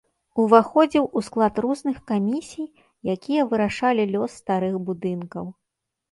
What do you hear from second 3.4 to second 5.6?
вырашалі лёс старых будынкаў.